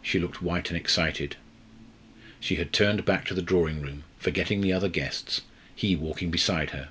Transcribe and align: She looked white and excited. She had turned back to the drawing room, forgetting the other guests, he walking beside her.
She 0.00 0.20
looked 0.20 0.40
white 0.40 0.68
and 0.70 0.76
excited. 0.76 1.34
She 2.38 2.54
had 2.54 2.72
turned 2.72 3.04
back 3.04 3.24
to 3.26 3.34
the 3.34 3.42
drawing 3.42 3.82
room, 3.82 4.04
forgetting 4.16 4.60
the 4.60 4.72
other 4.72 4.88
guests, 4.88 5.40
he 5.74 5.96
walking 5.96 6.30
beside 6.30 6.70
her. 6.70 6.90